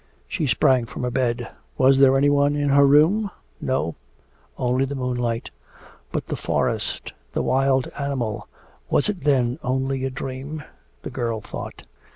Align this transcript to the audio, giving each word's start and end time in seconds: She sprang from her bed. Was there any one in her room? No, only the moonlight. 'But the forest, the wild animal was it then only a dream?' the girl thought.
She 0.27 0.47
sprang 0.47 0.87
from 0.87 1.03
her 1.03 1.11
bed. 1.11 1.47
Was 1.77 1.99
there 1.99 2.17
any 2.17 2.31
one 2.31 2.55
in 2.55 2.69
her 2.69 2.87
room? 2.87 3.29
No, 3.61 3.93
only 4.57 4.83
the 4.83 4.95
moonlight. 4.95 5.51
'But 6.11 6.25
the 6.25 6.35
forest, 6.35 7.13
the 7.33 7.43
wild 7.43 7.87
animal 7.99 8.47
was 8.89 9.09
it 9.09 9.21
then 9.21 9.59
only 9.63 10.03
a 10.03 10.09
dream?' 10.09 10.63
the 11.03 11.11
girl 11.11 11.39
thought. 11.39 11.83